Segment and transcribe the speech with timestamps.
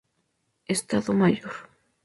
[0.65, 1.53] Estado Mayor.